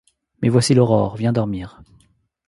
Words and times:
Mais 0.41 0.49
voici 0.49 0.73
l’aurore, 0.73 1.15
viens 1.15 1.31
dormir. 1.31 1.83